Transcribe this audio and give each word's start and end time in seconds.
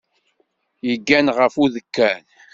Yeggan 0.87 1.27
ɣef 1.37 1.53
udekkan. 1.63 2.23